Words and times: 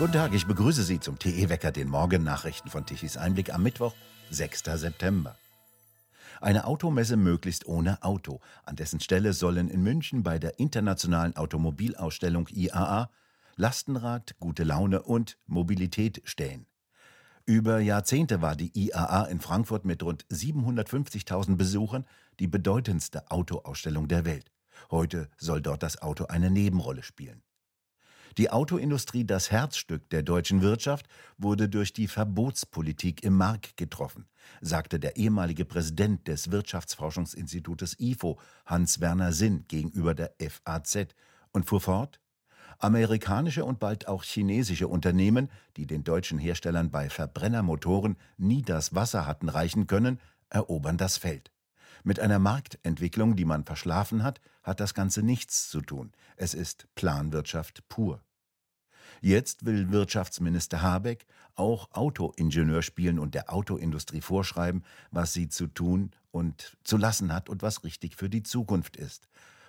Guten 0.00 0.14
Tag, 0.14 0.32
ich 0.32 0.46
begrüße 0.46 0.82
Sie 0.82 0.98
zum 0.98 1.18
TE-Wecker, 1.18 1.72
den 1.72 1.90
Morgennachrichten 1.90 2.70
von 2.70 2.86
Tichys 2.86 3.18
Einblick 3.18 3.52
am 3.52 3.62
Mittwoch, 3.62 3.92
6. 4.30 4.62
September. 4.76 5.36
Eine 6.40 6.64
Automesse 6.64 7.18
möglichst 7.18 7.66
ohne 7.66 8.02
Auto. 8.02 8.40
An 8.64 8.76
dessen 8.76 9.00
Stelle 9.00 9.34
sollen 9.34 9.68
in 9.68 9.82
München 9.82 10.22
bei 10.22 10.38
der 10.38 10.58
internationalen 10.58 11.36
Automobilausstellung 11.36 12.48
IAA 12.48 13.10
Lastenrad, 13.56 14.36
gute 14.40 14.64
Laune 14.64 15.02
und 15.02 15.36
Mobilität 15.46 16.22
stehen. 16.24 16.64
Über 17.44 17.78
Jahrzehnte 17.78 18.40
war 18.40 18.56
die 18.56 18.72
IAA 18.72 19.24
in 19.24 19.40
Frankfurt 19.40 19.84
mit 19.84 20.02
rund 20.02 20.24
750.000 20.28 21.56
Besuchern 21.56 22.06
die 22.38 22.46
bedeutendste 22.46 23.30
Autoausstellung 23.30 24.08
der 24.08 24.24
Welt. 24.24 24.50
Heute 24.90 25.28
soll 25.36 25.60
dort 25.60 25.82
das 25.82 26.00
Auto 26.00 26.24
eine 26.24 26.50
Nebenrolle 26.50 27.02
spielen. 27.02 27.42
Die 28.38 28.50
Autoindustrie, 28.50 29.24
das 29.24 29.50
Herzstück 29.50 30.08
der 30.10 30.22
deutschen 30.22 30.62
Wirtschaft, 30.62 31.06
wurde 31.36 31.68
durch 31.68 31.92
die 31.92 32.06
Verbotspolitik 32.06 33.24
im 33.24 33.36
Mark 33.36 33.76
getroffen, 33.76 34.26
sagte 34.60 35.00
der 35.00 35.16
ehemalige 35.16 35.64
Präsident 35.64 36.28
des 36.28 36.50
Wirtschaftsforschungsinstitutes 36.50 37.98
IFO, 37.98 38.38
Hans-Werner 38.66 39.32
Sinn, 39.32 39.64
gegenüber 39.66 40.14
der 40.14 40.32
FAZ 40.38 41.08
und 41.52 41.66
fuhr 41.66 41.80
fort, 41.80 42.20
Amerikanische 42.78 43.64
und 43.64 43.78
bald 43.78 44.08
auch 44.08 44.22
chinesische 44.22 44.88
Unternehmen, 44.88 45.50
die 45.76 45.86
den 45.86 46.04
deutschen 46.04 46.38
Herstellern 46.38 46.90
bei 46.90 47.10
Verbrennermotoren 47.10 48.16
nie 48.38 48.62
das 48.62 48.94
Wasser 48.94 49.26
hatten 49.26 49.48
reichen 49.48 49.86
können, 49.86 50.18
erobern 50.48 50.96
das 50.96 51.18
Feld. 51.18 51.50
Mit 52.04 52.20
einer 52.20 52.38
Marktentwicklung, 52.38 53.36
die 53.36 53.44
man 53.44 53.64
verschlafen 53.64 54.22
hat, 54.22 54.40
hat 54.62 54.80
das 54.80 54.94
Ganze 54.94 55.22
nichts 55.22 55.68
zu 55.68 55.80
tun. 55.80 56.12
Es 56.36 56.54
ist 56.54 56.86
Planwirtschaft 56.94 57.88
pur. 57.88 58.22
Jetzt 59.20 59.66
will 59.66 59.90
Wirtschaftsminister 59.90 60.80
Habeck 60.80 61.26
auch 61.54 61.90
Autoingenieur 61.92 62.82
spielen 62.82 63.18
und 63.18 63.34
der 63.34 63.52
Autoindustrie 63.52 64.22
vorschreiben, 64.22 64.82
was 65.10 65.34
sie 65.34 65.48
zu 65.48 65.66
tun 65.66 66.12
und 66.30 66.76
zu 66.84 66.96
lassen 66.96 67.32
hat 67.32 67.48
und 67.48 67.62
was 67.62 67.84
richtig 67.84 68.16
für 68.16 68.30
die 68.30 68.42
Zukunft 68.42 68.96
ist. 68.96 69.28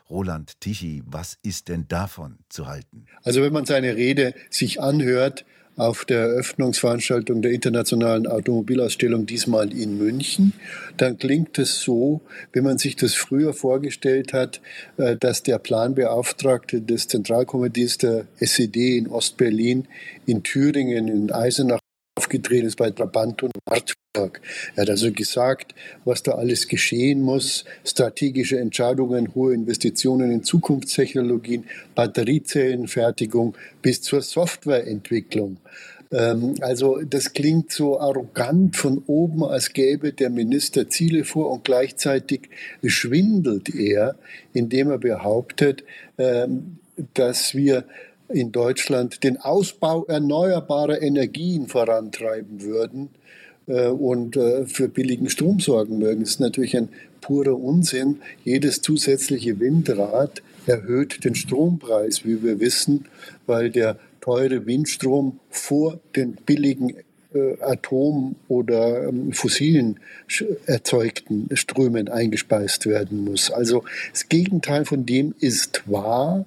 Roland 0.10 0.60
Tichy, 0.60 1.04
was 1.06 1.38
ist 1.42 1.70
denn 1.70 1.88
davon 1.88 2.40
zu 2.50 2.68
halten? 2.68 3.06
Also 3.24 3.42
wenn 3.42 3.54
man 3.54 3.66
seine 3.66 3.96
Rede 3.96 4.34
sich 4.50 4.82
anhört, 4.82 5.46
auf 5.78 6.06
der 6.06 6.20
Eröffnungsveranstaltung 6.20 7.42
der 7.42 7.52
Internationalen 7.52 8.28
Automobilausstellung, 8.28 9.26
diesmal 9.26 9.72
in 9.74 9.98
München, 9.98 10.54
dann 10.98 11.18
klingt 11.18 11.58
es 11.58 11.82
so, 11.82 12.22
wenn 12.54 12.64
man 12.64 12.78
sich 12.78 12.96
das 12.96 13.16
früher 13.16 13.54
vorgestellt 13.54 14.34
hat, 14.34 14.62
äh, 14.98 15.16
dass 15.18 15.44
der 15.44 15.60
Planbeauftragte 15.60 16.82
des 16.82 17.08
Zentralkomitees 17.08 17.98
der 17.98 18.26
SED 18.40 18.98
in 18.98 19.08
Ostberlin, 19.08 19.88
in 20.26 20.44
Thüringen, 20.44 21.08
in 21.08 21.32
Eisenach 21.32 21.80
aufgetreten 22.18 22.68
ist 22.68 22.78
bei 22.78 22.92
Trabant 22.92 23.44
und 23.44 23.52
Wartburg. 23.66 24.01
Er 24.14 24.82
hat 24.82 24.90
also 24.90 25.10
gesagt, 25.14 25.74
was 26.04 26.22
da 26.22 26.34
alles 26.34 26.68
geschehen 26.68 27.22
muss, 27.22 27.64
strategische 27.86 28.60
Entscheidungen, 28.60 29.34
hohe 29.36 29.54
Investitionen 29.54 30.32
in 30.32 30.44
Zukunftstechnologien, 30.44 31.64
Batteriezellenfertigung 31.96 33.56
bis 33.82 34.02
zur 34.02 34.22
Softwareentwicklung. 34.22 35.58
Ähm, 36.12 36.56
also 36.60 37.02
das 37.02 37.32
klingt 37.32 37.72
so 37.72 38.02
arrogant 38.02 38.76
von 38.76 39.02
oben, 39.08 39.46
als 39.46 39.72
gäbe 39.72 40.12
der 40.12 40.30
Minister 40.30 40.90
Ziele 40.90 41.24
vor 41.24 41.50
und 41.50 41.64
gleichzeitig 41.64 42.50
schwindelt 42.84 43.74
er, 43.74 44.16
indem 44.52 44.92
er 44.92 44.98
behauptet, 44.98 45.86
ähm, 46.18 46.80
dass 47.14 47.56
wir 47.56 47.86
in 48.28 48.52
Deutschland 48.52 49.24
den 49.24 49.38
Ausbau 49.38 50.04
erneuerbarer 50.06 51.02
Energien 51.02 51.68
vorantreiben 51.68 52.62
würden 52.62 53.10
und 53.78 54.36
äh, 54.38 54.66
für 54.66 54.88
billigen 54.88 55.30
Strom 55.30 55.60
sorgen 55.60 56.02
würden. 56.02 56.22
Das 56.22 56.32
ist 56.32 56.40
natürlich 56.40 56.76
ein 56.76 56.90
purer 57.22 57.58
Unsinn. 57.58 58.18
Jedes 58.44 58.82
zusätzliche 58.82 59.60
Windrad 59.60 60.42
erhöht 60.66 61.24
den 61.24 61.36
Strompreis, 61.36 62.26
wie 62.26 62.44
wir 62.44 62.60
wissen, 62.60 63.06
weil 63.46 63.70
der 63.70 63.98
teure 64.20 64.66
Windstrom 64.66 65.40
vor 65.50 66.00
den 66.16 66.34
billigen 66.34 66.94
äh, 67.34 67.58
Atom- 67.62 68.36
oder 68.48 69.08
ähm, 69.08 69.32
fossilen 69.32 70.00
erzeugten 70.66 71.50
Strömen 71.54 72.08
eingespeist 72.08 72.86
werden 72.86 73.24
muss. 73.24 73.52
Also 73.52 73.84
das 74.12 74.30
Gegenteil 74.30 74.86
von 74.86 75.06
dem 75.06 75.34
ist 75.40 75.84
wahr 75.86 76.46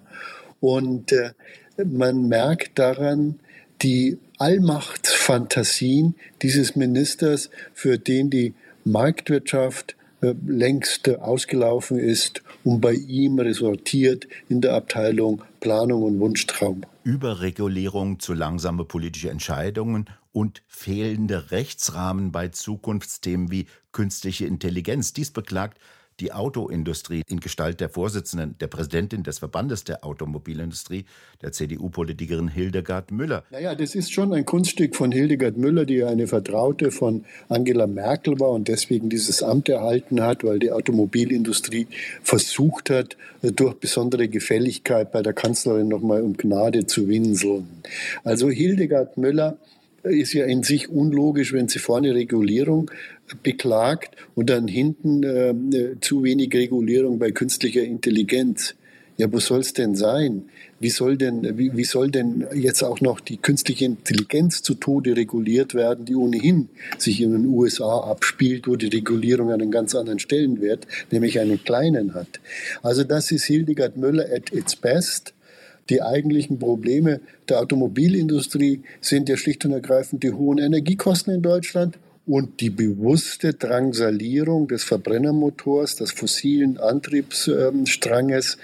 und 0.60 1.12
äh, 1.12 1.31
man 1.84 2.28
merkt 2.28 2.78
daran 2.78 3.37
die 3.82 4.19
Allmachtsfantasien 4.39 6.15
dieses 6.43 6.77
Ministers, 6.77 7.50
für 7.72 7.99
den 7.99 8.31
die 8.31 8.55
Marktwirtschaft 8.84 9.97
äh, 10.21 10.34
längst 10.47 11.09
ausgelaufen 11.09 11.99
ist 11.99 12.43
und 12.65 12.81
bei 12.81 12.93
ihm 12.93 13.39
resortiert 13.39 14.27
in 14.49 14.61
der 14.61 14.75
Abteilung 14.75 15.43
Planung 15.61 16.03
und 16.03 16.21
Wunschtraum. 16.21 16.83
Überregulierung 17.05 18.19
zu 18.21 18.33
langsame 18.33 18.84
politische 18.84 19.31
Entscheidungen 19.31 20.06
und 20.33 20.62
fehlende 20.66 21.51
Rechtsrahmen 21.51 22.33
bei 22.33 22.49
Zukunftsthemen 22.49 23.51
wie 23.51 23.66
künstliche 23.93 24.47
Intelligenz. 24.47 25.12
Dies 25.12 25.31
beklagt 25.31 25.78
die 26.20 26.32
Autoindustrie 26.32 27.22
in 27.28 27.41
Gestalt 27.41 27.80
der 27.80 27.88
Vorsitzenden, 27.88 28.56
der 28.60 28.66
Präsidentin 28.66 29.22
des 29.22 29.38
Verbandes 29.38 29.84
der 29.84 30.04
Automobilindustrie, 30.04 31.04
der 31.42 31.52
CDU-Politikerin 31.52 32.48
Hildegard 32.48 33.10
Müller. 33.10 33.44
Naja, 33.50 33.75
das 33.75 33.94
ist 33.94 34.12
schon 34.12 34.32
ein 34.32 34.44
Kunststück 34.44 34.97
von 34.97 35.12
Hildegard 35.12 35.56
Müller, 35.56 35.84
die 35.84 36.04
eine 36.04 36.26
Vertraute 36.26 36.91
von 36.91 37.24
Angela 37.48 37.86
Merkel 37.86 38.38
war 38.41 38.50
und 38.50 38.69
deswegen 38.69 39.08
dieses 39.08 39.42
Amt 39.42 39.69
erhalten 39.69 40.22
hat, 40.22 40.44
weil 40.44 40.58
die 40.58 40.70
Automobilindustrie 40.70 41.86
versucht 42.22 42.91
hat, 42.91 43.16
durch 43.42 43.74
besondere 43.74 44.28
Gefälligkeit 44.28 45.12
bei 45.12 45.22
der 45.22 45.32
Kanzlerin 45.32 45.88
nochmal 45.88 46.22
um 46.22 46.36
Gnade 46.36 46.86
zu 46.86 47.08
winseln. 47.08 47.66
Also 48.22 48.48
Hildegard 48.50 49.16
Müller 49.16 49.58
ist 50.04 50.34
ja 50.34 50.44
in 50.44 50.62
sich 50.62 50.91
unlogisch, 50.91 51.53
wenn 51.53 51.69
sie 51.69 51.78
vorne 51.78 52.14
Regulierung 52.14 52.91
beklagt 53.42 54.16
und 54.34 54.50
dann 54.50 54.68
hinten 54.68 55.22
äh, 55.22 56.00
zu 56.00 56.24
wenig 56.24 56.54
Regulierung 56.54 57.18
bei 57.18 57.30
künstlicher 57.30 57.82
Intelligenz. 57.82 58.74
Ja, 59.16 59.32
wo 59.32 59.38
soll 59.38 59.60
es 59.60 59.72
denn 59.72 59.94
sein? 59.94 60.46
Wie 60.80 60.90
soll 60.90 61.16
denn, 61.16 61.56
wie, 61.56 61.76
wie 61.76 61.84
soll 61.84 62.10
denn 62.10 62.46
jetzt 62.52 62.82
auch 62.82 63.00
noch 63.00 63.20
die 63.20 63.36
künstliche 63.36 63.84
Intelligenz 63.84 64.60
zu 64.60 64.74
Tode 64.74 65.16
reguliert 65.16 65.72
werden, 65.74 66.04
die 66.04 66.16
ohnehin 66.16 66.68
sich 66.98 67.20
in 67.20 67.30
den 67.30 67.46
USA 67.46 68.00
abspielt, 68.00 68.66
wo 68.66 68.74
die 68.74 68.88
Regulierung 68.88 69.52
einen 69.52 69.70
ganz 69.70 69.94
anderen 69.94 70.18
Stellenwert, 70.18 70.88
nämlich 71.12 71.38
einen 71.38 71.62
kleinen 71.62 72.14
hat? 72.14 72.41
Also 72.82 73.04
das 73.04 73.30
ist 73.30 73.44
Hildegard 73.44 73.96
Müller 73.96 74.26
at 74.34 74.52
its 74.52 74.74
best. 74.74 75.32
Die 75.91 76.02
eigentlichen 76.02 76.58
Probleme 76.58 77.20
der 77.48 77.60
Automobilindustrie 77.60 78.82
sind 79.00 79.28
ja 79.28 79.36
schlicht 79.36 79.64
und 79.64 79.72
ergreifend 79.72 80.24
die 80.24 80.32
hohen 80.32 80.58
Energiekosten 80.58 81.34
in 81.34 81.42
Deutschland 81.42 81.98
und 82.26 82.60
die 82.60 82.70
bewusste 82.70 83.52
Drangsalierung 83.52 84.68
des 84.68 84.84
Verbrennermotors, 84.84 85.96
des 85.96 86.12
fossilen 86.12 86.78
Antriebsstranges 86.78 88.58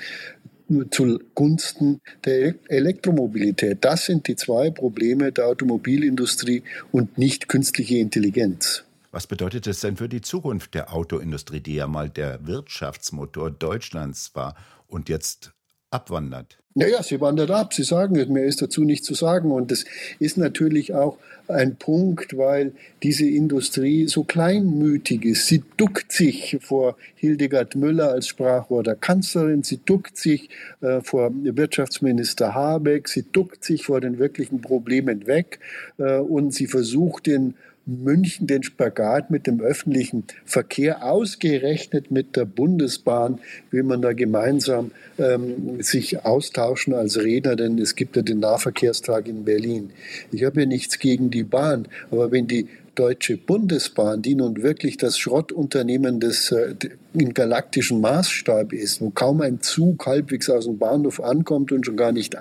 zugunsten 0.91 2.01
der 2.25 2.55
Elektromobilität. 2.69 3.79
Das 3.85 4.07
sind 4.07 4.29
die 4.29 4.37
zwei 4.37 4.71
Probleme 4.71 5.33
der 5.33 5.49
Automobilindustrie 5.49 6.63
und 6.93 7.19
nicht 7.19 7.49
künstliche 7.49 7.99
Intelligenz. 7.99 8.85
Was 9.11 9.27
bedeutet 9.27 9.67
es 9.67 9.81
denn 9.81 9.97
für 9.97 10.09
die 10.09 10.21
Zukunft 10.21 10.75
der 10.75 10.93
Autoindustrie, 10.95 11.61
die 11.61 11.75
ja 11.75 11.89
mal 11.89 12.09
der 12.09 12.47
Wirtschaftsmotor 12.47 13.51
Deutschlands 13.51 14.31
war 14.35 14.55
und 14.87 15.09
jetzt 15.09 15.53
abwandert? 15.91 16.61
Naja, 16.75 17.03
sie 17.03 17.21
wandert 17.21 17.51
ab. 17.51 17.75
Sie 17.75 17.83
sagen 17.83 18.17
es, 18.17 18.29
mehr 18.29 18.45
ist 18.45 18.63
dazu 18.63 18.85
nicht 18.85 19.05
zu 19.05 19.15
sagen. 19.15 19.51
Und 19.51 19.73
das 19.73 19.85
ist 20.21 20.39
natürlich 20.39 20.95
auch 20.95 21.19
ein 21.49 21.75
Punkt, 21.75 22.37
weil 22.37 22.73
diese 23.03 23.29
Industrie 23.29 24.07
so 24.07 24.23
kleinmütig 24.23 25.25
ist. 25.25 25.49
Sie 25.49 25.65
duckt 25.77 26.13
sich 26.13 26.59
vor 26.61 26.97
Hildegard 27.17 27.75
Müller 27.75 28.13
als 28.13 28.29
Sprachrohr 28.29 28.85
der 28.85 28.95
Kanzlerin, 28.95 29.65
sie 29.65 29.81
duckt 29.85 30.17
sich 30.17 30.49
äh, 30.81 31.01
vor 31.01 31.33
Wirtschaftsminister 31.35 32.55
Habeck, 32.55 33.09
sie 33.09 33.25
duckt 33.33 33.65
sich 33.65 33.85
vor 33.85 34.01
den 34.01 34.21
wirklichen 34.21 34.61
Problemen 34.61 35.27
weg 35.27 35.59
äh, 35.99 36.19
und 36.19 36.55
sie 36.55 36.69
versucht 36.69 37.27
den 37.27 37.55
München 37.91 38.47
den 38.47 38.63
Spagat 38.63 39.31
mit 39.31 39.47
dem 39.47 39.61
öffentlichen 39.61 40.25
Verkehr, 40.45 41.05
ausgerechnet 41.05 42.11
mit 42.11 42.37
der 42.37 42.45
Bundesbahn, 42.45 43.41
will 43.71 43.83
man 43.83 44.01
da 44.01 44.13
gemeinsam 44.13 44.93
ähm, 45.19 45.83
sich 45.83 46.25
austauschen 46.25 46.95
als 46.95 47.19
Redner, 47.19 47.57
denn 47.57 47.79
es 47.79 47.97
gibt 47.97 48.17
ja 48.17 48.23
den 48.23 48.41
Nahverkehrstag 48.41 49.27
in 49.27 49.45
Berlin. 49.45 49.91
Ich 50.31 50.45
habe 50.45 50.61
ja 50.61 50.67
nichts 50.67 50.99
gegen 50.99 51.31
die 51.31 51.45
Bahn, 51.45 51.89
aber 52.11 52.31
wenn 52.31 52.47
die 52.47 52.69
Deutsche 52.95 53.37
Bundesbahn, 53.37 54.23
die 54.23 54.35
nun 54.35 54.63
wirklich 54.63 54.97
das 54.97 55.19
Schrottunternehmen 55.19 56.21
des 56.21 56.53
äh, 56.53 56.75
in 57.13 57.35
galaktischen 57.35 58.01
Maßstab 58.01 58.73
ist, 58.73 59.01
wo 59.01 59.11
kaum 59.11 59.41
ein 59.41 59.61
Zug 59.61 60.07
halbwegs 60.07 60.49
aus 60.49 60.67
dem 60.67 60.79
Bahnhof 60.79 61.21
ankommt 61.21 61.73
und 61.73 61.85
schon 61.85 61.97
gar 61.97 62.13
nicht 62.13 62.37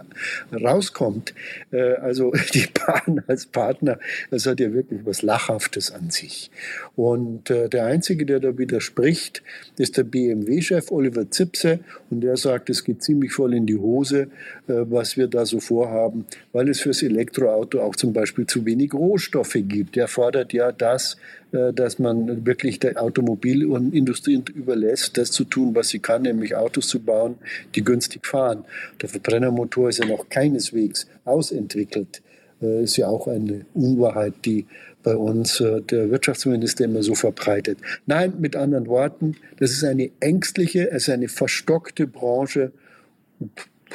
rauskommt. 0.51 1.33
Äh, 1.71 1.93
also 1.95 2.31
die 2.53 2.67
Bahn 2.73 3.23
als 3.27 3.45
Partner, 3.45 3.99
das 4.29 4.45
hat 4.45 4.59
ja 4.59 4.71
wirklich 4.73 5.01
was 5.05 5.21
Lachhaftes 5.21 5.91
an 5.91 6.09
sich. 6.11 6.51
Und 6.95 7.49
äh, 7.49 7.69
der 7.69 7.85
Einzige, 7.85 8.25
der 8.25 8.39
da 8.39 8.57
widerspricht, 8.57 9.41
ist 9.77 9.97
der 9.97 10.03
BMW-Chef 10.03 10.91
Oliver 10.91 11.31
Zipse 11.31 11.79
und 12.09 12.21
der 12.21 12.37
sagt, 12.37 12.69
es 12.69 12.83
geht 12.83 13.03
ziemlich 13.03 13.33
voll 13.33 13.53
in 13.53 13.65
die 13.65 13.77
Hose, 13.77 14.29
äh, 14.67 14.73
was 14.89 15.17
wir 15.17 15.27
da 15.27 15.45
so 15.45 15.59
vorhaben, 15.59 16.25
weil 16.53 16.69
es 16.69 16.81
fürs 16.81 17.01
Elektroauto 17.01 17.81
auch 17.81 17.95
zum 17.95 18.13
Beispiel 18.13 18.45
zu 18.45 18.65
wenig 18.65 18.93
Rohstoffe 18.93 19.57
gibt. 19.57 19.97
Er 19.97 20.07
fordert 20.07 20.38
ja 20.53 20.71
das, 20.71 21.17
äh, 21.51 21.73
dass 21.73 21.99
man 21.99 22.45
wirklich 22.45 22.79
der 22.79 23.01
Automobilindustrie 23.01 24.43
überlässt, 24.53 25.17
das 25.17 25.31
zu 25.31 25.43
tun, 25.43 25.75
was 25.75 25.89
sie 25.89 25.99
kann, 25.99 26.23
nämlich 26.23 26.55
Autos 26.55 26.87
zu 26.87 26.99
bauen, 26.99 27.35
die 27.75 27.83
günstig 27.83 28.25
fahren. 28.25 28.65
Der 29.01 29.09
Verbrennermotor 29.09 29.89
ist 29.89 29.99
ja 29.99 30.05
noch 30.05 30.29
keineswegs 30.29 31.07
ausentwickelt. 31.25 32.21
Äh, 32.61 32.83
ist 32.83 32.97
ja 32.97 33.07
auch 33.07 33.27
eine 33.27 33.65
Unwahrheit, 33.73 34.33
die 34.45 34.65
bei 35.03 35.15
uns 35.15 35.59
äh, 35.59 35.81
der 35.81 36.11
Wirtschaftsminister 36.11 36.85
immer 36.85 37.03
so 37.03 37.15
verbreitet. 37.15 37.79
Nein, 38.05 38.33
mit 38.39 38.55
anderen 38.55 38.87
Worten, 38.87 39.35
das 39.57 39.71
ist 39.71 39.83
eine 39.83 40.11
ängstliche, 40.19 40.91
es 40.91 41.03
ist 41.03 41.09
eine 41.09 41.29
verstockte 41.29 42.07
Branche. 42.07 42.71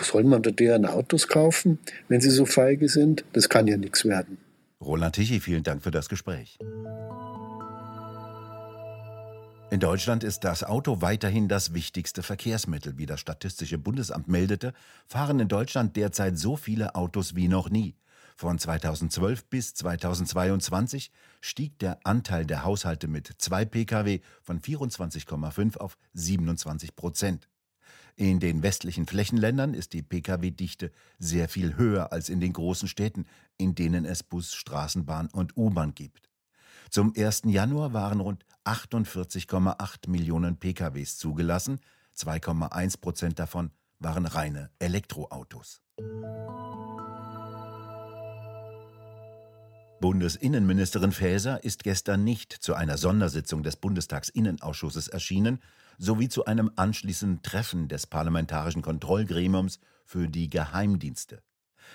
Soll 0.00 0.24
man 0.24 0.42
da 0.42 0.50
deren 0.50 0.86
Autos 0.86 1.28
kaufen, 1.28 1.78
wenn 2.08 2.20
sie 2.20 2.30
so 2.30 2.46
feige 2.46 2.88
sind? 2.88 3.24
Das 3.32 3.48
kann 3.48 3.66
ja 3.66 3.76
nichts 3.76 4.04
werden. 4.04 4.38
Roland 4.84 5.14
Tichy, 5.14 5.40
vielen 5.40 5.62
Dank 5.62 5.82
für 5.82 5.90
das 5.90 6.08
Gespräch. 6.08 6.58
In 9.70 9.80
Deutschland 9.80 10.22
ist 10.22 10.44
das 10.44 10.62
Auto 10.62 11.00
weiterhin 11.00 11.48
das 11.48 11.74
wichtigste 11.74 12.22
Verkehrsmittel. 12.22 12.96
Wie 12.96 13.06
das 13.06 13.18
Statistische 13.18 13.78
Bundesamt 13.78 14.28
meldete, 14.28 14.72
fahren 15.06 15.40
in 15.40 15.48
Deutschland 15.48 15.96
derzeit 15.96 16.38
so 16.38 16.56
viele 16.56 16.94
Autos 16.94 17.34
wie 17.34 17.48
noch 17.48 17.70
nie. 17.70 17.96
Von 18.36 18.58
2012 18.58 19.46
bis 19.46 19.74
2022 19.74 21.10
stieg 21.40 21.78
der 21.78 21.98
Anteil 22.04 22.44
der 22.44 22.64
Haushalte 22.64 23.08
mit 23.08 23.32
zwei 23.38 23.64
Pkw 23.64 24.20
von 24.42 24.60
24,5 24.60 25.78
auf 25.78 25.96
27 26.12 26.94
Prozent. 26.94 27.48
In 28.16 28.38
den 28.38 28.62
westlichen 28.62 29.06
Flächenländern 29.06 29.74
ist 29.74 29.92
die 29.92 30.02
Pkw-Dichte 30.02 30.92
sehr 31.18 31.48
viel 31.48 31.76
höher 31.76 32.12
als 32.12 32.28
in 32.28 32.40
den 32.40 32.52
großen 32.52 32.86
Städten, 32.86 33.26
in 33.56 33.74
denen 33.74 34.04
es 34.04 34.22
Bus, 34.22 34.54
Straßenbahn 34.54 35.26
und 35.32 35.56
U-Bahn 35.56 35.94
gibt. 35.94 36.30
Zum 36.90 37.12
1. 37.16 37.42
Januar 37.46 37.92
waren 37.92 38.20
rund 38.20 38.44
48,8 38.64 40.08
Millionen 40.08 40.58
PKWs 40.58 41.18
zugelassen, 41.18 41.80
2,1 42.16 43.00
Prozent 43.00 43.38
davon 43.40 43.72
waren 43.98 44.26
reine 44.26 44.70
Elektroautos. 44.78 45.82
Bundesinnenministerin 50.00 51.12
Faeser 51.12 51.64
ist 51.64 51.82
gestern 51.82 52.22
nicht 52.22 52.52
zu 52.52 52.74
einer 52.74 52.96
Sondersitzung 52.96 53.64
des 53.64 53.74
Bundestagsinnenausschusses 53.76 55.08
erschienen, 55.08 55.60
sowie 55.98 56.28
zu 56.28 56.44
einem 56.44 56.70
anschließenden 56.76 57.42
Treffen 57.42 57.88
des 57.88 58.06
Parlamentarischen 58.06 58.82
Kontrollgremiums 58.82 59.80
für 60.04 60.28
die 60.28 60.50
Geheimdienste. 60.50 61.42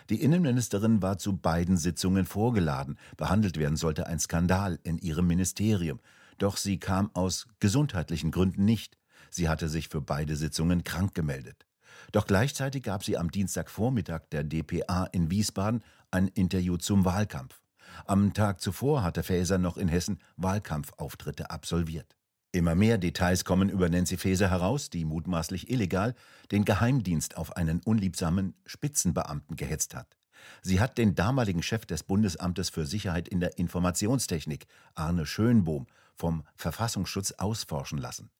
Die 0.10 0.22
Innenministerin 0.22 1.02
war 1.02 1.18
zu 1.18 1.38
beiden 1.38 1.78
Sitzungen 1.78 2.26
vorgeladen. 2.26 2.98
Behandelt 3.18 3.58
werden 3.58 3.78
sollte 3.78 4.08
ein 4.08 4.20
Skandal 4.20 4.80
in 4.84 4.98
ihrem 4.98 5.28
Ministerium. 5.28 6.00
Doch 6.38 6.58
sie 6.58 6.80
kam 6.80 7.12
aus 7.14 7.48
gesundheitlichen 7.60 8.32
Gründen 8.32 8.66
nicht. 8.66 8.98
Sie 9.30 9.50
hatte 9.50 9.70
sich 9.70 9.90
für 9.90 10.02
beide 10.02 10.36
Sitzungen 10.36 10.84
krank 10.84 11.14
gemeldet. 11.14 11.66
Doch 12.12 12.26
gleichzeitig 12.26 12.84
gab 12.84 13.04
sie 13.04 13.18
am 13.18 13.30
Dienstagvormittag 13.30 14.22
der 14.32 14.44
DPA 14.44 15.06
in 15.12 15.30
Wiesbaden 15.30 15.84
ein 16.12 16.28
Interview 16.28 16.78
zum 16.78 17.06
Wahlkampf. 17.06 17.62
Am 18.06 18.34
Tag 18.34 18.62
zuvor 18.62 19.04
hatte 19.04 19.24
Faeser 19.24 19.58
noch 19.58 19.78
in 19.78 19.88
Hessen 19.88 20.20
Wahlkampfauftritte 20.38 21.52
absolviert. 21.52 22.16
Immer 22.52 22.74
mehr 22.74 22.98
Details 22.98 23.46
kommen 23.46 23.70
über 23.70 23.90
Nancy 23.90 24.18
Faeser 24.18 24.50
heraus, 24.50 24.90
die 24.90 25.06
mutmaßlich 25.06 25.70
illegal 25.70 26.16
den 26.52 26.66
Geheimdienst 26.66 27.38
auf 27.38 27.56
einen 27.56 27.80
unliebsamen 27.82 28.56
Spitzenbeamten 28.66 29.56
gehetzt 29.56 29.94
hat. 29.94 30.18
Sie 30.64 30.80
hat 30.80 30.98
den 30.98 31.14
damaligen 31.14 31.62
Chef 31.62 31.86
des 31.86 32.02
Bundesamtes 32.02 32.70
für 32.70 32.88
Sicherheit 32.88 33.28
in 33.28 33.40
der 33.40 33.60
Informationstechnik, 33.60 34.66
Arne 34.96 35.28
Schönbohm, 35.28 35.86
vom 36.16 36.44
Verfassungsschutz 36.56 37.34
ausforschen 37.34 38.00
lassen. 38.00 38.32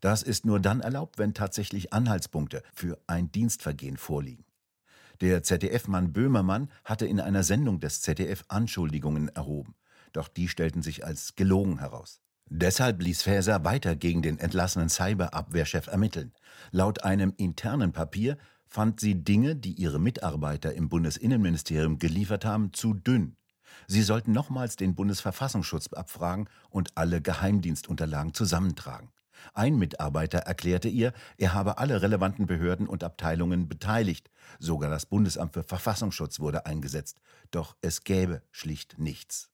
Das 0.00 0.22
ist 0.22 0.46
nur 0.46 0.60
dann 0.60 0.80
erlaubt, 0.80 1.18
wenn 1.18 1.34
tatsächlich 1.34 1.92
Anhaltspunkte 1.92 2.62
für 2.72 3.00
ein 3.08 3.32
Dienstvergehen 3.32 3.96
vorliegen. 3.96 4.44
Der 5.20 5.42
ZDF-Mann 5.42 6.12
Böhmermann 6.12 6.70
hatte 6.84 7.06
in 7.06 7.18
einer 7.18 7.42
Sendung 7.42 7.80
des 7.80 8.02
ZDF 8.02 8.44
Anschuldigungen 8.46 9.28
erhoben, 9.30 9.74
doch 10.12 10.28
die 10.28 10.46
stellten 10.46 10.82
sich 10.82 11.04
als 11.04 11.34
gelogen 11.34 11.80
heraus. 11.80 12.20
Deshalb 12.50 13.02
ließ 13.02 13.22
Faeser 13.22 13.64
weiter 13.64 13.94
gegen 13.94 14.22
den 14.22 14.38
entlassenen 14.38 14.88
Cyberabwehrchef 14.88 15.86
ermitteln. 15.86 16.32
Laut 16.70 17.04
einem 17.04 17.34
internen 17.36 17.92
Papier 17.92 18.38
fand 18.66 19.00
sie 19.00 19.22
Dinge, 19.22 19.54
die 19.54 19.72
ihre 19.72 19.98
Mitarbeiter 19.98 20.72
im 20.74 20.88
Bundesinnenministerium 20.88 21.98
geliefert 21.98 22.44
haben, 22.44 22.72
zu 22.72 22.94
dünn. 22.94 23.36
Sie 23.86 24.02
sollten 24.02 24.32
nochmals 24.32 24.76
den 24.76 24.94
Bundesverfassungsschutz 24.94 25.92
abfragen 25.92 26.48
und 26.70 26.96
alle 26.96 27.20
Geheimdienstunterlagen 27.20 28.34
zusammentragen. 28.34 29.10
Ein 29.54 29.76
Mitarbeiter 29.78 30.38
erklärte 30.38 30.88
ihr, 30.88 31.12
er 31.36 31.54
habe 31.54 31.78
alle 31.78 32.02
relevanten 32.02 32.46
Behörden 32.46 32.88
und 32.88 33.04
Abteilungen 33.04 33.68
beteiligt. 33.68 34.30
Sogar 34.58 34.90
das 34.90 35.06
Bundesamt 35.06 35.54
für 35.54 35.62
Verfassungsschutz 35.62 36.40
wurde 36.40 36.66
eingesetzt. 36.66 37.20
Doch 37.50 37.76
es 37.80 38.04
gäbe 38.04 38.42
schlicht 38.50 38.98
nichts. 38.98 39.50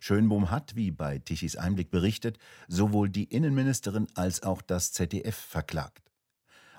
Schönbohm 0.00 0.50
hat, 0.50 0.76
wie 0.76 0.90
bei 0.90 1.18
Tichys 1.18 1.56
Einblick 1.56 1.90
berichtet, 1.90 2.38
sowohl 2.68 3.08
die 3.08 3.24
Innenministerin 3.24 4.06
als 4.14 4.42
auch 4.42 4.62
das 4.62 4.92
ZDF 4.92 5.36
verklagt. 5.36 6.10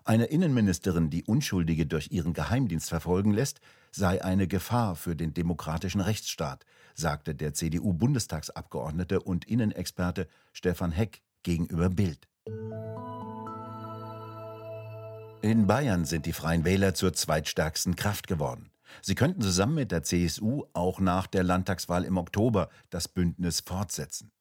Eine 0.08 0.26
Innenministerin, 0.26 1.10
die 1.10 1.26
Unschuldige 1.26 1.86
durch 1.86 2.12
ihren 2.12 2.34
Geheimdienst 2.34 2.88
verfolgen 2.88 3.34
lässt, 3.34 3.60
sei 3.92 4.24
eine 4.24 4.48
Gefahr 4.48 4.96
für 4.96 5.18
den 5.18 5.34
demokratischen 5.34 6.00
Rechtsstaat, 6.00 6.66
sagte 6.96 7.36
der 7.36 7.54
CDU-Bundestagsabgeordnete 7.54 9.20
und 9.20 9.46
Innenexperte 9.46 10.28
Stefan 10.54 10.94
Heck 10.94 11.22
gegenüber 11.44 11.90
Bild. 11.90 12.28
In 15.42 15.68
Bayern 15.68 16.06
sind 16.06 16.26
die 16.26 16.34
Freien 16.34 16.64
Wähler 16.64 16.94
zur 16.94 17.14
zweitstärksten 17.14 17.96
Kraft 17.96 18.28
geworden. 18.28 18.70
Sie 19.02 19.16
könnten 19.16 19.42
zusammen 19.42 19.76
mit 19.76 19.92
der 19.92 20.04
CSU 20.04 20.66
auch 20.74 21.00
nach 21.00 21.28
der 21.28 21.44
Landtagswahl 21.44 22.04
im 22.04 22.18
Oktober 22.18 22.70
das 22.90 23.08
Bündnis 23.08 23.62
fortsetzen. 23.62 24.32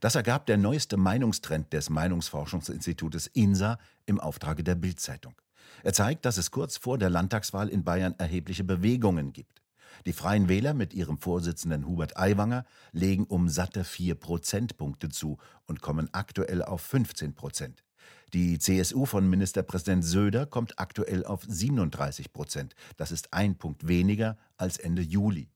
Das 0.00 0.14
ergab 0.14 0.46
der 0.46 0.56
neueste 0.56 0.96
Meinungstrend 0.96 1.72
des 1.72 1.90
Meinungsforschungsinstitutes 1.90 3.28
INSA 3.28 3.78
im 4.06 4.20
Auftrage 4.20 4.62
der 4.62 4.74
Bildzeitung. 4.74 5.34
Er 5.82 5.92
zeigt, 5.92 6.24
dass 6.24 6.36
es 6.36 6.50
kurz 6.50 6.76
vor 6.76 6.98
der 6.98 7.10
Landtagswahl 7.10 7.68
in 7.68 7.84
Bayern 7.84 8.14
erhebliche 8.18 8.64
Bewegungen 8.64 9.32
gibt. 9.32 9.62
Die 10.06 10.12
Freien 10.12 10.48
Wähler 10.48 10.74
mit 10.74 10.94
ihrem 10.94 11.18
Vorsitzenden 11.18 11.86
Hubert 11.86 12.16
Aiwanger 12.16 12.64
legen 12.92 13.24
um 13.24 13.48
satte 13.48 13.84
vier 13.84 14.14
Prozentpunkte 14.14 15.08
zu 15.08 15.38
und 15.66 15.80
kommen 15.82 16.08
aktuell 16.12 16.62
auf 16.62 16.80
15 16.82 17.34
Prozent. 17.34 17.82
Die 18.32 18.58
CSU 18.58 19.06
von 19.06 19.28
Ministerpräsident 19.28 20.04
Söder 20.04 20.46
kommt 20.46 20.78
aktuell 20.78 21.24
auf 21.24 21.42
37 21.46 22.32
Prozent. 22.32 22.74
Das 22.96 23.10
ist 23.10 23.32
ein 23.32 23.56
Punkt 23.56 23.88
weniger 23.88 24.38
als 24.56 24.78
Ende 24.78 25.02
Juli. 25.02 25.48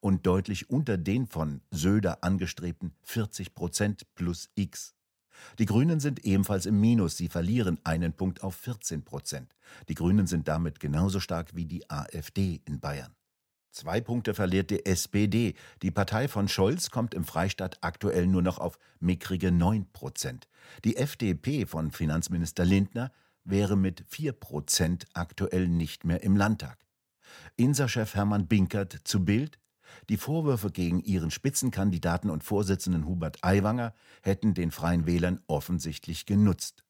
Und 0.00 0.26
deutlich 0.26 0.68
unter 0.68 0.98
den 0.98 1.26
von 1.26 1.60
Söder 1.70 2.24
angestrebten 2.24 2.92
40 3.02 3.54
Prozent 3.54 4.02
plus 4.14 4.50
X. 4.56 4.94
Die 5.58 5.66
Grünen 5.66 6.00
sind 6.00 6.24
ebenfalls 6.24 6.66
im 6.66 6.80
Minus. 6.80 7.16
Sie 7.16 7.28
verlieren 7.28 7.78
einen 7.84 8.12
Punkt 8.12 8.42
auf 8.42 8.56
14 8.56 9.04
Prozent. 9.04 9.54
Die 9.88 9.94
Grünen 9.94 10.26
sind 10.26 10.48
damit 10.48 10.80
genauso 10.80 11.20
stark 11.20 11.54
wie 11.54 11.66
die 11.66 11.88
AfD 11.88 12.60
in 12.64 12.80
Bayern. 12.80 13.14
Zwei 13.72 14.02
Punkte 14.02 14.34
verliert 14.34 14.70
die 14.70 14.84
SPD. 14.84 15.54
Die 15.80 15.90
Partei 15.90 16.28
von 16.28 16.46
Scholz 16.46 16.90
kommt 16.90 17.14
im 17.14 17.24
Freistaat 17.24 17.78
aktuell 17.80 18.26
nur 18.26 18.42
noch 18.42 18.58
auf 18.58 18.78
mickrige 19.00 19.50
9 19.50 19.86
Prozent. 19.94 20.46
Die 20.84 20.98
FDP 20.98 21.64
von 21.64 21.90
Finanzminister 21.90 22.66
Lindner 22.66 23.10
wäre 23.44 23.78
mit 23.78 24.04
4 24.08 24.32
Prozent 24.32 25.06
aktuell 25.14 25.68
nicht 25.68 26.04
mehr 26.04 26.22
im 26.22 26.36
Landtag. 26.36 26.84
Insa-Chef 27.56 28.14
Hermann 28.14 28.46
Binkert 28.46 29.00
zu 29.04 29.24
Bild. 29.24 29.58
Die 30.10 30.18
Vorwürfe 30.18 30.70
gegen 30.70 31.00
ihren 31.00 31.30
Spitzenkandidaten 31.30 32.28
und 32.28 32.44
Vorsitzenden 32.44 33.06
Hubert 33.06 33.38
Aiwanger 33.42 33.94
hätten 34.22 34.52
den 34.52 34.70
Freien 34.70 35.06
Wählern 35.06 35.40
offensichtlich 35.46 36.26
genutzt. 36.26 36.84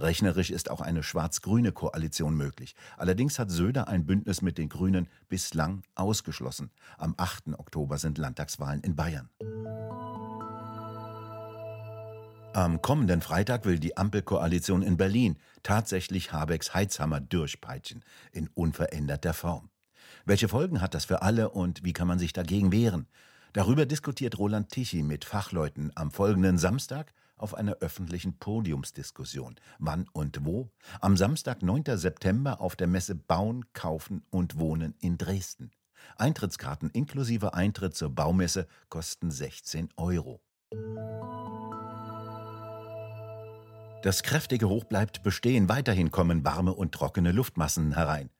Rechnerisch 0.00 0.50
ist 0.50 0.70
auch 0.70 0.80
eine 0.80 1.02
schwarz-grüne 1.02 1.72
Koalition 1.72 2.34
möglich. 2.34 2.74
Allerdings 2.96 3.38
hat 3.38 3.50
Söder 3.50 3.88
ein 3.88 4.06
Bündnis 4.06 4.40
mit 4.40 4.56
den 4.56 4.70
Grünen 4.70 5.08
bislang 5.28 5.82
ausgeschlossen. 5.94 6.70
Am 6.96 7.14
8. 7.18 7.58
Oktober 7.58 7.98
sind 7.98 8.16
Landtagswahlen 8.16 8.80
in 8.80 8.96
Bayern. 8.96 9.28
Am 12.54 12.82
kommenden 12.82 13.20
Freitag 13.20 13.64
will 13.64 13.78
die 13.78 13.96
Ampelkoalition 13.96 14.82
in 14.82 14.96
Berlin 14.96 15.36
tatsächlich 15.62 16.32
Habecks 16.32 16.74
Heizhammer 16.74 17.20
durchpeitschen, 17.20 18.02
in 18.32 18.48
unveränderter 18.54 19.34
Form. 19.34 19.70
Welche 20.24 20.48
Folgen 20.48 20.80
hat 20.80 20.94
das 20.94 21.04
für 21.04 21.22
alle 21.22 21.50
und 21.50 21.84
wie 21.84 21.92
kann 21.92 22.08
man 22.08 22.18
sich 22.18 22.32
dagegen 22.32 22.72
wehren? 22.72 23.06
Darüber 23.52 23.84
diskutiert 23.84 24.38
Roland 24.38 24.70
Tichy 24.70 25.02
mit 25.02 25.24
Fachleuten 25.24 25.92
am 25.94 26.10
folgenden 26.10 26.56
Samstag 26.56 27.12
auf 27.42 27.54
einer 27.54 27.76
öffentlichen 27.80 28.38
Podiumsdiskussion. 28.38 29.56
Wann 29.78 30.06
und 30.12 30.44
wo? 30.44 30.70
Am 31.00 31.16
Samstag, 31.16 31.62
9. 31.62 31.84
September 31.96 32.60
auf 32.60 32.76
der 32.76 32.86
Messe 32.86 33.14
Bauen, 33.14 33.64
Kaufen 33.72 34.22
und 34.30 34.58
Wohnen 34.58 34.94
in 35.00 35.18
Dresden. 35.18 35.70
Eintrittskarten 36.16 36.90
inklusive 36.90 37.54
Eintritt 37.54 37.94
zur 37.94 38.10
Baumesse 38.10 38.66
kosten 38.88 39.30
16 39.30 39.90
Euro. 39.96 40.40
Das 44.02 44.22
kräftige 44.22 44.68
Hoch 44.68 44.84
bleibt 44.84 45.22
bestehen. 45.22 45.68
Weiterhin 45.68 46.10
kommen 46.10 46.42
warme 46.44 46.72
und 46.72 46.92
trockene 46.92 47.32
Luftmassen 47.32 47.94
herein. 47.94 48.30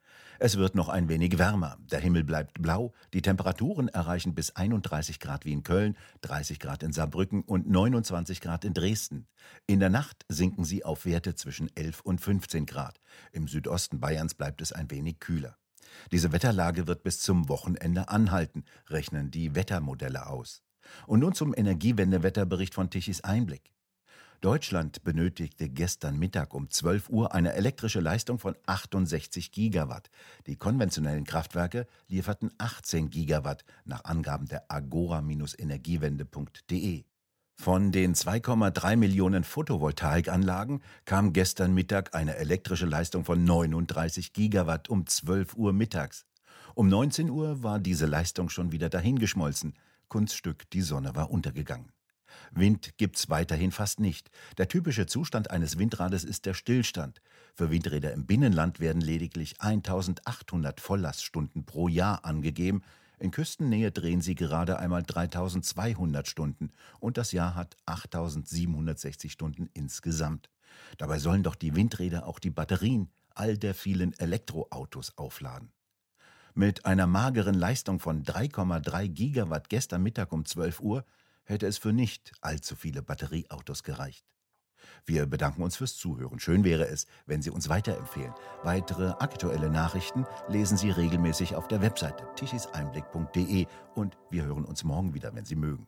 Es 0.43 0.57
wird 0.57 0.75
noch 0.75 0.89
ein 0.89 1.11
wenig 1.11 1.37
wärmer. 1.37 1.77
Der 1.93 2.01
Himmel 2.01 2.25
bleibt 2.25 2.63
blau. 2.63 2.95
Die 3.13 3.21
Temperaturen 3.21 3.89
erreichen 3.89 4.35
bis 4.35 4.57
31 4.57 5.21
Grad 5.21 5.45
wie 5.45 5.53
in 5.53 5.65
Köln, 5.65 5.99
30 6.23 6.59
Grad 6.59 6.83
in 6.83 6.95
Saarbrücken 6.95 7.43
und 7.43 7.69
29 7.69 8.41
Grad 8.41 8.65
in 8.65 8.73
Dresden. 8.73 9.27
In 9.67 9.81
der 9.81 9.91
Nacht 9.91 10.25
sinken 10.31 10.65
sie 10.65 10.83
auf 10.83 11.05
Werte 11.05 11.35
zwischen 11.35 11.69
11 11.77 12.01
und 12.01 12.23
15 12.23 12.65
Grad. 12.65 13.03
Im 13.33 13.49
Südosten 13.49 14.01
Bayerns 14.01 14.33
bleibt 14.33 14.63
es 14.63 14.73
ein 14.73 14.91
wenig 14.91 15.21
kühler. 15.21 15.59
Diese 16.11 16.33
Wetterlage 16.33 16.87
wird 16.87 17.03
bis 17.03 17.21
zum 17.21 17.51
Wochenende 17.51 18.09
anhalten, 18.09 18.65
rechnen 18.89 19.31
die 19.31 19.55
Wettermodelle 19.55 20.27
aus. 20.27 20.63
Und 21.07 21.21
nun 21.21 21.35
zum 21.35 21.53
Energiewendewetterbericht 21.55 22.73
von 22.73 22.89
Tichys 22.89 23.21
Einblick. 23.21 23.71
Deutschland 24.41 25.05
benötigte 25.05 25.69
gestern 25.69 26.19
Mittag 26.19 26.55
um 26.55 26.71
12 26.71 27.11
Uhr 27.11 27.35
eine 27.35 27.53
elektrische 27.53 28.01
Leistung 28.01 28.39
von 28.39 28.57
68 28.65 29.53
Gigawatt. 29.53 30.09
Die 30.47 30.57
konventionellen 30.57 31.25
Kraftwerke 31.25 31.87
lieferten 32.09 32.51
18 32.57 33.11
Gigawatt 33.11 33.67
nach 33.85 34.05
Angaben 34.05 34.49
der 34.49 34.65
agora-energiewende.de. 34.69 37.05
Von 37.55 37.93
den 37.93 38.15
2,3 38.15 38.97
Millionen 38.97 39.45
Photovoltaikanlagen 39.45 40.83
kam 41.05 41.35
gestern 41.35 41.75
Mittag 41.75 42.15
eine 42.15 42.37
elektrische 42.37 42.87
Leistung 42.87 43.27
von 43.27 43.45
39 43.45 44.33
Gigawatt 44.33 44.89
um 44.89 45.07
12 45.07 45.55
Uhr 45.57 45.75
mittags. 45.75 46.25
Um 46.75 46.89
19 46.89 47.29
Uhr 47.29 47.63
war 47.63 47.79
diese 47.79 48.07
Leistung 48.07 48.49
schon 48.49 48.73
wieder 48.73 48.89
dahingeschmolzen. 48.89 49.75
Kunststück, 50.09 50.71
die 50.71 50.81
Sonne 50.81 51.15
war 51.15 51.31
untergegangen. 51.31 51.93
Wind 52.53 52.97
gibt's 52.97 53.29
weiterhin 53.29 53.73
fast 53.73 54.01
nicht. 54.01 54.31
Der 54.59 54.69
typische 54.69 55.07
Zustand 55.07 55.51
eines 55.51 55.79
Windrades 55.79 56.25
ist 56.25 56.47
der 56.47 56.55
Stillstand. 56.55 57.21
Für 57.55 57.71
Windräder 57.71 58.13
im 58.13 58.27
Binnenland 58.27 58.81
werden 58.81 59.03
lediglich 59.03 59.61
1800 59.61 60.81
Volllaststunden 60.81 61.65
pro 61.65 61.89
Jahr 61.89 62.25
angegeben. 62.25 62.83
In 63.19 63.31
Küstennähe 63.31 63.93
drehen 63.93 64.23
sie 64.23 64.35
gerade 64.35 64.79
einmal 64.79 65.03
3200 65.03 66.27
Stunden 66.27 66.73
und 67.01 67.19
das 67.19 67.33
Jahr 67.33 67.55
hat 67.55 67.77
8760 67.87 69.31
Stunden 69.31 69.69
insgesamt. 69.75 70.49
Dabei 70.97 71.19
sollen 71.19 71.43
doch 71.43 71.55
die 71.55 71.77
Windräder 71.77 72.27
auch 72.27 72.39
die 72.39 72.51
Batterien 72.51 73.11
all 73.35 73.59
der 73.59 73.75
vielen 73.75 74.19
Elektroautos 74.19 75.17
aufladen. 75.19 75.73
Mit 76.55 76.85
einer 76.85 77.07
mageren 77.07 77.55
Leistung 77.55 78.01
von 78.01 78.25
3,3 78.25 79.09
Gigawatt 79.09 79.69
gestern 79.69 80.03
Mittag 80.03 80.33
um 80.33 80.45
12 80.45 80.81
Uhr 80.81 81.05
hätte 81.51 81.67
es 81.67 81.79
für 81.79 81.93
nicht 81.93 82.33
allzu 82.41 82.77
viele 82.77 83.03
Batterieautos 83.03 83.83
gereicht. 83.83 84.25
Wir 85.05 85.27
bedanken 85.27 85.63
uns 85.63 85.77
fürs 85.77 85.97
Zuhören. 85.97 86.39
Schön 86.39 86.65
wäre 86.65 86.87
es, 86.87 87.07
wenn 87.27 87.43
Sie 87.43 87.51
uns 87.51 87.69
weiterempfehlen. 87.69 88.33
Weitere 88.63 89.11
aktuelle 89.19 89.71
Nachrichten 89.71 90.27
lesen 90.49 90.77
Sie 90.77 90.91
regelmäßig 90.91 91.55
auf 91.55 91.69
der 91.69 91.83
Webseite 91.83 92.27
tichiseinblick.de 92.37 93.67
und 93.95 94.17
wir 94.31 94.45
hören 94.45 94.65
uns 94.65 94.85
morgen 94.85 95.13
wieder, 95.13 95.35
wenn 95.35 95.45
Sie 95.45 95.57
mögen. 95.57 95.85